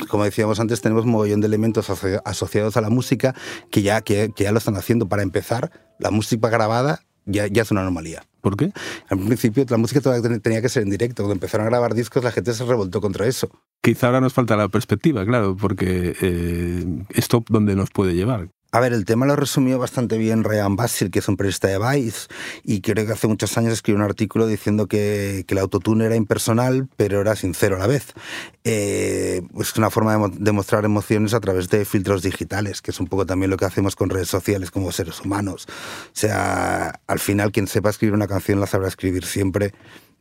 como 0.07 0.23
decíamos 0.23 0.59
antes, 0.59 0.81
tenemos 0.81 1.05
un 1.05 1.11
mogollón 1.11 1.41
de 1.41 1.47
elementos 1.47 1.89
asociados 2.25 2.77
a 2.77 2.81
la 2.81 2.89
música 2.89 3.35
que 3.71 3.81
ya, 3.81 4.01
que, 4.01 4.31
que 4.35 4.43
ya 4.45 4.51
lo 4.51 4.59
están 4.59 4.77
haciendo. 4.77 5.09
Para 5.09 5.23
empezar, 5.23 5.71
la 5.97 6.11
música 6.11 6.49
grabada 6.49 7.01
ya, 7.29 7.47
ya 7.47 7.61
es 7.61 7.71
una 7.71 7.81
anomalía. 7.81 8.23
¿Por 8.41 8.55
qué? 8.55 8.71
Al 9.09 9.19
principio 9.19 9.65
la 9.69 9.77
música 9.77 10.01
todavía 10.01 10.39
tenía 10.39 10.61
que 10.61 10.69
ser 10.69 10.83
en 10.83 10.89
directo. 10.89 11.23
Cuando 11.23 11.33
empezaron 11.33 11.67
a 11.67 11.69
grabar 11.69 11.93
discos 11.93 12.23
la 12.23 12.31
gente 12.31 12.53
se 12.53 12.65
revoltó 12.65 13.01
contra 13.01 13.27
eso. 13.27 13.49
Quizá 13.81 14.07
ahora 14.07 14.21
nos 14.21 14.33
falta 14.33 14.55
la 14.55 14.69
perspectiva, 14.69 15.25
claro, 15.25 15.55
porque 15.55 16.15
eh, 16.21 16.85
esto 17.09 17.43
dónde 17.49 17.75
nos 17.75 17.89
puede 17.91 18.13
llevar. 18.13 18.49
A 18.71 18.79
ver, 18.79 18.93
el 18.93 19.03
tema 19.03 19.25
lo 19.25 19.35
resumió 19.35 19.79
bastante 19.79 20.19
bien 20.19 20.43
Ryan 20.43 20.75
Basil, 20.75 21.09
que 21.09 21.19
es 21.19 21.27
un 21.27 21.37
periodista 21.37 21.67
de 21.67 21.79
Vice, 21.79 22.27
y 22.63 22.81
creo 22.81 23.03
que 23.07 23.13
hace 23.13 23.27
muchos 23.27 23.57
años 23.57 23.73
escribió 23.73 23.97
un 23.97 24.05
artículo 24.05 24.45
diciendo 24.45 24.85
que, 24.85 25.43
el 25.47 25.57
autotune 25.57 26.05
era 26.05 26.15
impersonal, 26.15 26.87
pero 26.95 27.19
era 27.19 27.35
sincero 27.35 27.77
a 27.77 27.79
la 27.79 27.87
vez. 27.87 28.13
Eh, 28.63 29.41
es 29.59 29.75
una 29.75 29.89
forma 29.89 30.15
de 30.15 30.37
demostrar 30.37 30.85
emociones 30.85 31.33
a 31.33 31.39
través 31.39 31.69
de 31.69 31.83
filtros 31.83 32.21
digitales, 32.21 32.83
que 32.83 32.91
es 32.91 32.99
un 32.99 33.07
poco 33.07 33.25
también 33.25 33.49
lo 33.49 33.57
que 33.57 33.65
hacemos 33.65 33.95
con 33.95 34.11
redes 34.11 34.29
sociales 34.29 34.69
como 34.69 34.91
seres 34.91 35.19
humanos. 35.21 35.65
O 35.67 36.11
sea, 36.13 37.01
al 37.07 37.19
final 37.19 37.51
quien 37.51 37.65
sepa 37.65 37.89
escribir 37.89 38.13
una 38.13 38.27
canción 38.27 38.59
la 38.59 38.67
sabrá 38.67 38.87
escribir 38.87 39.25
siempre, 39.25 39.73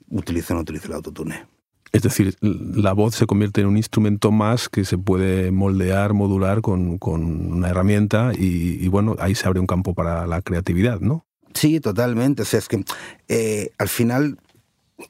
utilice 0.08 0.54
o 0.54 0.56
no 0.56 0.62
utilice 0.62 0.86
el 0.86 0.94
autotune. 0.94 1.57
Es 1.92 2.02
decir, 2.02 2.36
la 2.40 2.92
voz 2.92 3.14
se 3.14 3.26
convierte 3.26 3.62
en 3.62 3.68
un 3.68 3.76
instrumento 3.76 4.30
más 4.30 4.68
que 4.68 4.84
se 4.84 4.98
puede 4.98 5.50
moldear, 5.50 6.12
modular 6.14 6.60
con, 6.60 6.98
con 6.98 7.24
una 7.52 7.68
herramienta 7.68 8.32
y, 8.36 8.84
y, 8.84 8.88
bueno, 8.88 9.16
ahí 9.18 9.34
se 9.34 9.46
abre 9.46 9.60
un 9.60 9.66
campo 9.66 9.94
para 9.94 10.26
la 10.26 10.42
creatividad, 10.42 11.00
¿no? 11.00 11.24
Sí, 11.54 11.80
totalmente. 11.80 12.42
O 12.42 12.44
sea, 12.44 12.58
es 12.58 12.68
que 12.68 12.84
eh, 13.28 13.70
al 13.78 13.88
final 13.88 14.38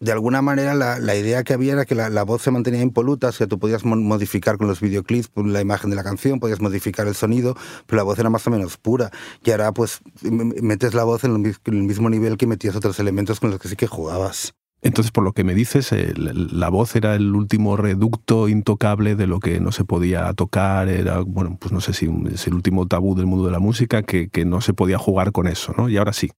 de 0.01 0.13
alguna 0.13 0.43
manera 0.43 0.75
la, 0.75 0.99
la, 0.99 1.17
idea 1.17 1.43
que 1.45 1.55
había 1.55 1.73
era 1.73 1.87
que 1.87 1.95
la, 1.95 2.11
la, 2.11 2.23
voz 2.23 2.43
se 2.43 2.51
mantenía 2.51 2.83
impoluta, 2.83 3.29
o 3.29 3.33
sea, 3.33 3.47
tú 3.47 3.59
podías 3.59 3.85
modificar 3.85 4.59
con 4.59 4.69
los 4.69 4.81
videoclips 4.81 5.31
la 5.37 5.63
imagen 5.63 5.89
de 5.91 5.97
la 5.97 6.05
canción, 6.05 6.41
podías 6.41 6.61
modificar 6.61 7.07
el 7.07 7.15
sonido, 7.15 7.57
pero 7.87 7.97
la 7.97 8.03
voz 8.03 8.19
era 8.19 8.29
más 8.29 8.47
o 8.47 8.51
menos 8.51 8.77
pura. 8.77 9.11
Y 9.43 9.51
ahora 9.51 9.73
pues 9.73 10.01
metes 10.23 10.95
la 10.95 11.05
voz 11.05 11.25
en 11.25 11.55
el 11.65 11.83
mismo 11.83 12.11
nivel 12.11 12.37
que 12.37 12.47
metías 12.47 12.77
otros 12.77 13.01
elementos 13.01 13.41
con 13.41 13.51
los 13.51 13.59
que 13.59 13.69
sí 13.69 13.77
que 13.77 13.87
jugabas. 13.87 14.53
Entonces, 14.81 15.11
por 15.11 15.25
lo 15.25 15.33
que 15.33 15.43
me 15.43 15.55
dices, 15.55 15.91
eh, 15.93 16.13
la 16.17 16.69
voz 16.69 16.95
era 16.95 17.17
el 17.17 17.35
último 17.35 17.77
reducto 17.77 18.49
intocable 18.49 19.17
de 19.17 19.27
lo 19.27 19.41
que 19.41 19.59
no 19.59 19.73
se 19.73 19.85
podía 19.85 20.33
tocar, 20.35 20.89
era, 20.89 21.19
bueno, 21.21 21.57
pues 21.61 21.73
no 21.73 21.81
sé 21.81 21.93
si 21.93 22.09
es 22.33 22.47
el 22.47 22.55
último 22.55 22.87
tabú 22.87 23.17
del 23.17 23.27
mundo 23.27 23.47
de 23.47 23.53
la 23.53 23.59
música, 23.59 24.03
que, 24.03 24.29
que 24.29 24.45
no 24.45 24.61
se 24.61 24.75
podía 24.75 24.99
jugar 24.99 25.33
con 25.33 25.49
eso, 25.49 25.75
¿no? 25.77 25.89
Y 25.89 25.97
ahora 25.97 26.13
sí. 26.13 26.31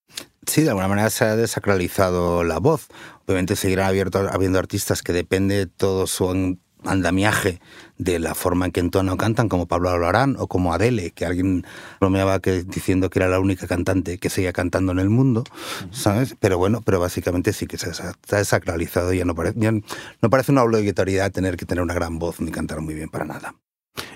Sí, 0.46 0.62
de 0.62 0.70
alguna 0.70 0.88
manera 0.88 1.10
se 1.10 1.24
ha 1.24 1.36
desacralizado 1.36 2.42
la 2.44 2.58
voz. 2.58 2.88
Obviamente 3.26 3.56
seguirán 3.56 3.88
abierto, 3.88 4.26
habiendo 4.32 4.58
artistas 4.58 5.02
que 5.02 5.12
depende 5.12 5.66
todo 5.66 6.06
su 6.06 6.56
andamiaje 6.84 7.60
de 7.98 8.18
la 8.18 8.34
forma 8.34 8.66
en 8.66 8.72
que 8.72 8.80
entonan 8.80 9.14
o 9.14 9.16
cantan, 9.16 9.48
como 9.48 9.66
Pablo 9.66 9.90
Albarán 9.90 10.36
o 10.38 10.46
como 10.46 10.72
Adele, 10.72 11.10
que 11.10 11.26
alguien 11.26 11.64
bromeaba 12.00 12.40
que, 12.40 12.62
diciendo 12.62 13.10
que 13.10 13.18
era 13.18 13.28
la 13.28 13.40
única 13.40 13.66
cantante 13.66 14.18
que 14.18 14.30
seguía 14.30 14.52
cantando 14.52 14.92
en 14.92 14.98
el 14.98 15.10
mundo, 15.10 15.44
¿sabes? 15.90 16.36
Pero 16.40 16.58
bueno, 16.58 16.80
pero 16.84 17.00
básicamente 17.00 17.52
sí 17.52 17.66
que 17.66 17.78
se 17.78 17.90
ha 17.90 18.36
desacralizado, 18.36 19.12
ya 19.12 19.24
no, 19.24 19.34
parece, 19.34 19.58
ya 19.60 19.72
no 19.72 20.30
parece 20.30 20.52
una 20.52 20.62
obligatoriedad 20.62 21.30
tener 21.30 21.56
que 21.56 21.66
tener 21.66 21.82
una 21.82 21.94
gran 21.94 22.18
voz 22.18 22.40
ni 22.40 22.50
cantar 22.50 22.80
muy 22.80 22.94
bien 22.94 23.08
para 23.08 23.24
nada. 23.24 23.54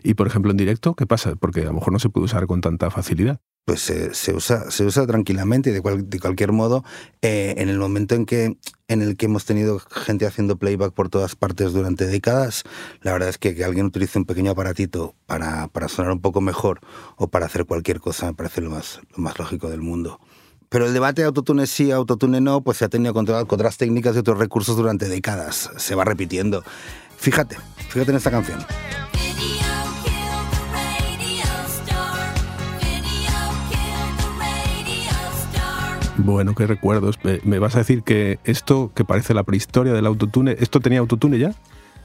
Y 0.02 0.14
por 0.14 0.26
ejemplo 0.26 0.50
en 0.50 0.56
directo, 0.56 0.94
¿qué 0.94 1.06
pasa? 1.06 1.34
Porque 1.36 1.62
a 1.62 1.64
lo 1.64 1.74
mejor 1.74 1.92
no 1.92 1.98
se 1.98 2.08
puede 2.08 2.24
usar 2.26 2.46
con 2.46 2.60
tanta 2.60 2.90
facilidad 2.90 3.40
pues 3.64 3.80
se, 3.80 4.14
se, 4.14 4.34
usa, 4.34 4.70
se 4.70 4.84
usa 4.84 5.06
tranquilamente 5.06 5.72
de, 5.72 5.80
cual, 5.80 6.08
de 6.08 6.20
cualquier 6.20 6.52
modo, 6.52 6.84
eh, 7.22 7.54
en 7.58 7.68
el 7.68 7.78
momento 7.78 8.14
en, 8.14 8.26
que, 8.26 8.58
en 8.88 9.02
el 9.02 9.16
que 9.16 9.26
hemos 9.26 9.44
tenido 9.44 9.78
gente 9.78 10.26
haciendo 10.26 10.56
playback 10.56 10.92
por 10.92 11.08
todas 11.08 11.34
partes 11.34 11.72
durante 11.72 12.06
décadas, 12.06 12.64
la 13.00 13.12
verdad 13.12 13.30
es 13.30 13.38
que 13.38 13.54
que 13.54 13.64
alguien 13.64 13.86
utilice 13.86 14.18
un 14.18 14.26
pequeño 14.26 14.50
aparatito 14.50 15.14
para, 15.26 15.68
para 15.68 15.88
sonar 15.88 16.12
un 16.12 16.20
poco 16.20 16.40
mejor 16.40 16.80
o 17.16 17.28
para 17.28 17.46
hacer 17.46 17.64
cualquier 17.64 18.00
cosa 18.00 18.26
me 18.26 18.34
parece 18.34 18.60
lo 18.60 18.70
más, 18.70 19.00
lo 19.16 19.22
más 19.22 19.38
lógico 19.38 19.70
del 19.70 19.80
mundo. 19.80 20.20
Pero 20.68 20.86
el 20.86 20.92
debate 20.92 21.22
de 21.22 21.26
autotune 21.26 21.66
sí, 21.66 21.92
autotune 21.92 22.40
no, 22.40 22.62
pues 22.62 22.78
se 22.78 22.84
ha 22.84 22.88
tenido 22.88 23.14
controlado 23.14 23.46
con 23.46 23.60
otras 23.60 23.76
técnicas 23.76 24.16
y 24.16 24.18
otros 24.18 24.38
recursos 24.38 24.76
durante 24.76 25.08
décadas. 25.08 25.70
Se 25.76 25.94
va 25.94 26.04
repitiendo. 26.04 26.64
Fíjate, 27.16 27.56
fíjate 27.90 28.10
en 28.10 28.16
esta 28.16 28.32
canción. 28.32 28.58
Bueno, 36.16 36.54
qué 36.54 36.66
recuerdos. 36.66 37.18
¿Me 37.44 37.58
vas 37.58 37.74
a 37.74 37.78
decir 37.78 38.02
que 38.02 38.38
esto, 38.44 38.92
que 38.94 39.04
parece 39.04 39.34
la 39.34 39.42
prehistoria 39.42 39.92
del 39.92 40.06
autotune, 40.06 40.56
¿esto 40.60 40.80
tenía 40.80 41.00
autotune 41.00 41.38
ya? 41.38 41.54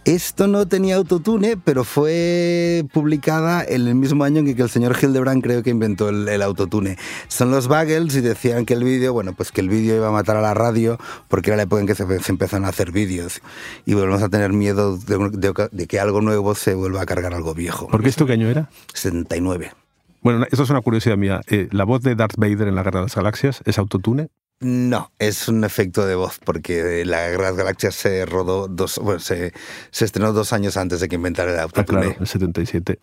Esto 0.06 0.48
no 0.48 0.68
tenía 0.68 0.96
autotune, 0.96 1.58
pero 1.58 1.84
fue 1.84 2.84
publicada 2.94 3.64
en 3.64 3.88
el 3.88 3.96
mismo 3.96 4.24
año 4.24 4.40
en 4.40 4.56
que 4.56 4.62
el 4.62 4.70
señor 4.70 4.98
Hildebrand 5.00 5.44
creo 5.44 5.62
que 5.62 5.70
inventó 5.70 6.10
el, 6.10 6.28
el 6.28 6.42
autotune. 6.42 6.98
Son 7.28 7.52
los 7.52 7.68
Bagels 7.68 8.16
y 8.16 8.22
decían 8.22 8.66
que 8.66 8.74
el 8.74 8.84
vídeo, 8.84 9.14
bueno, 9.14 9.34
pues 9.34 9.52
que 9.52 9.62
el 9.62 9.70
vídeo 9.70 9.96
iba 9.96 10.08
a 10.08 10.12
matar 10.12 10.38
a 10.38 10.42
la 10.42 10.54
radio 10.54 10.98
porque 11.28 11.52
era 11.52 11.58
la 11.58 11.64
época 11.64 11.82
en 11.82 11.88
que 11.88 11.96
se, 11.96 12.20
se 12.22 12.32
empezaron 12.32 12.66
a 12.66 12.70
hacer 12.70 12.92
vídeos 12.92 13.42
y 13.86 13.94
volvemos 13.94 14.24
a 14.24 14.30
tener 14.30 14.54
miedo 14.54 14.98
de, 14.98 15.30
de, 15.34 15.70
de, 15.72 15.88
que 15.88 16.00
algo 16.00 16.22
nuevo 16.22 16.56
se 16.56 16.74
vuelva 16.74 17.02
a 17.02 17.06
cargar 17.06 17.34
algo 17.34 17.54
viejo. 17.54 17.88
¿Por 17.90 18.02
qué 18.02 18.10
esto 18.10 18.26
qué 18.26 18.34
año 18.34 18.48
era? 18.48 18.70
79. 18.94 19.72
Bueno, 20.22 20.46
eso 20.52 20.64
es 20.64 20.70
una 20.70 20.82
curiosidad 20.82 21.18
mía. 21.18 21.42
Eh, 21.48 21.68
¿La 21.72 21.84
voz 21.84 22.02
de 22.02 22.16
Darth 22.16 22.36
Vader 22.38 22.68
en 22.68 22.76
la 22.76 22.84
Guerra 22.84 23.00
de 23.00 23.06
las 23.06 23.16
Galaxias 23.16 23.62
es 23.66 23.78
autotune? 23.78 24.30
No, 24.62 25.14
es 25.20 25.48
un 25.48 25.64
efecto 25.64 26.06
de 26.06 26.16
voz, 26.16 26.40
porque 26.44 27.06
la 27.06 27.30
Guerra 27.30 27.46
de 27.46 27.50
las 27.52 27.58
Galaxias 27.58 27.96
se 27.96 28.26
rodó 28.26 28.68
dos, 28.68 29.00
bueno, 29.02 29.20
se, 29.20 29.54
se 29.92 30.06
estrenó 30.06 30.34
dos 30.34 30.52
años 30.52 30.76
antes 30.76 31.00
de 31.00 31.08
que 31.08 31.16
inventara 31.16 31.54
el 31.54 31.60
autotune. 31.60 32.00
Ah, 32.00 32.02
claro, 32.02 32.20
el 32.20 32.28
77. 32.28 33.00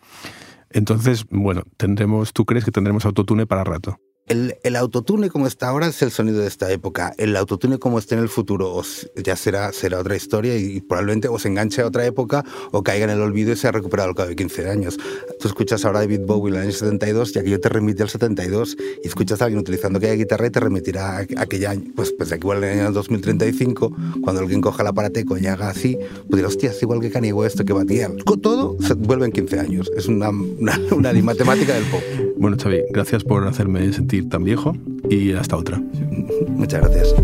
Entonces, 0.69 1.25
bueno, 1.29 1.63
tendremos, 1.77 2.33
¿tú 2.33 2.45
crees 2.45 2.63
que 2.63 2.71
tendremos 2.71 3.05
autotune 3.05 3.47
para 3.47 3.63
rato? 3.63 3.99
El, 4.27 4.55
el, 4.63 4.75
autotune 4.75 5.29
como 5.29 5.47
está 5.47 5.69
ahora 5.69 5.87
es 5.87 6.01
el 6.01 6.11
sonido 6.11 6.39
de 6.39 6.47
esta 6.47 6.69
época. 6.69 7.13
El 7.17 7.33
autotune 7.37 7.79
como 7.79 7.97
esté 7.97 8.15
en 8.15 8.21
el 8.21 8.27
futuro 8.27 8.73
os, 8.73 9.09
ya 9.15 9.37
será, 9.37 9.71
será 9.71 9.99
otra 9.99 10.17
historia 10.17 10.57
y, 10.57 10.81
probablemente 10.81 11.29
os 11.29 11.45
enganche 11.45 11.81
a 11.81 11.87
otra 11.87 12.05
época 12.05 12.43
o 12.71 12.83
caiga 12.83 13.05
en 13.05 13.11
el 13.11 13.21
olvido 13.21 13.53
y 13.53 13.55
se 13.55 13.69
ha 13.69 13.71
recuperado 13.71 14.09
al 14.09 14.15
cabo 14.15 14.27
de 14.27 14.35
15 14.35 14.69
años. 14.69 14.97
Tú 15.39 15.47
escuchas 15.47 15.85
ahora 15.85 15.99
David 15.99 16.21
Bowie 16.25 16.51
en 16.51 16.57
el 16.57 16.67
año 16.67 16.71
72 16.73 17.35
y 17.35 17.39
aquello 17.39 17.61
te 17.61 17.69
remite 17.69 18.03
al 18.03 18.09
72 18.09 18.75
y 19.01 19.07
escuchas 19.07 19.41
a 19.41 19.45
alguien 19.45 19.61
utilizando 19.61 19.97
aquella 19.97 20.15
guitarra 20.15 20.47
y 20.47 20.49
te 20.49 20.59
remitirá 20.59 21.19
a 21.19 21.19
aquella 21.37 21.71
año, 21.71 21.91
pues, 21.95 22.11
pues 22.11 22.29
igual 22.33 22.63
en 22.65 22.71
el 22.71 22.79
año 22.81 22.91
2035, 22.91 23.95
cuando 24.21 24.41
alguien 24.41 24.59
coja 24.59 24.81
el 24.83 24.89
aparateco 24.89 25.37
y 25.37 25.47
haga 25.47 25.69
así, 25.69 25.97
pues 26.29 26.37
dirá, 26.37 26.49
hostia, 26.49 26.71
es 26.71 26.81
igual 26.81 26.99
que 26.99 27.11
Kanye 27.11 27.31
West 27.31 27.61
que 27.61 27.71
batía. 27.71 28.11
Todo 28.41 28.75
se 28.81 28.93
vuelve 28.93 29.25
en 29.25 29.31
15 29.31 29.59
años. 29.59 29.91
Es 29.95 30.07
una, 30.07 30.29
una, 30.29 30.79
una 30.91 31.13
matemática 31.13 31.73
del 31.73 31.85
pop. 31.85 32.26
Bueno, 32.39 32.55
Xavi, 32.61 32.83
gracias 32.91 33.23
por 33.23 33.47
hacerme 33.47 33.91
sentir 33.93 34.29
tan 34.29 34.43
viejo 34.43 34.73
y 35.09 35.31
hasta 35.33 35.57
otra. 35.57 35.81
Muchas 36.49 36.81
gracias. 36.81 37.15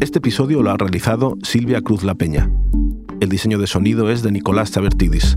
Este 0.00 0.18
episodio 0.18 0.62
lo 0.62 0.70
ha 0.70 0.78
realizado 0.78 1.36
Silvia 1.42 1.82
Cruz 1.82 2.04
La 2.04 2.14
Peña. 2.14 2.50
El 3.20 3.28
diseño 3.28 3.58
de 3.58 3.66
sonido 3.66 4.10
es 4.10 4.22
de 4.22 4.32
Nicolás 4.32 4.72
Chabertidis. 4.72 5.36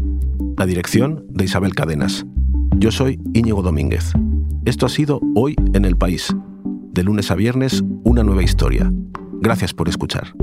La 0.57 0.65
dirección 0.65 1.25
de 1.29 1.43
Isabel 1.43 1.75
Cadenas. 1.75 2.25
Yo 2.77 2.91
soy 2.91 3.19
Íñigo 3.33 3.61
Domínguez. 3.61 4.13
Esto 4.63 4.85
ha 4.85 4.89
sido 4.89 5.19
Hoy 5.35 5.55
en 5.73 5.83
el 5.83 5.97
País. 5.97 6.33
De 6.91 7.03
lunes 7.03 7.31
a 7.31 7.35
viernes, 7.35 7.81
una 8.03 8.21
nueva 8.21 8.43
historia. 8.43 8.91
Gracias 9.39 9.73
por 9.73 9.87
escuchar. 9.87 10.33